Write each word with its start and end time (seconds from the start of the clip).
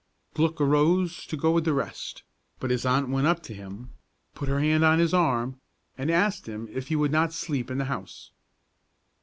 Glück 0.35 0.59
arose 0.59 1.27
to 1.27 1.37
go 1.37 1.51
with 1.51 1.63
the 1.63 1.75
rest; 1.75 2.23
but 2.59 2.71
his 2.71 2.87
aunt 2.87 3.09
went 3.09 3.27
up 3.27 3.43
to 3.43 3.53
him, 3.53 3.91
put 4.33 4.49
her 4.49 4.59
hand 4.59 4.83
on 4.83 4.97
his 4.97 5.13
arm, 5.13 5.61
and 5.95 6.09
asked 6.09 6.47
him 6.49 6.67
if 6.71 6.87
he 6.87 6.95
would 6.95 7.11
not 7.11 7.33
sleep 7.33 7.69
in 7.69 7.77
the 7.77 7.85
house. 7.85 8.31